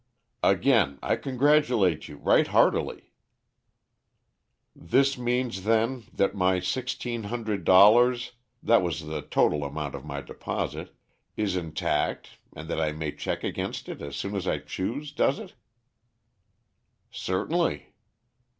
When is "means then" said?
5.15-6.05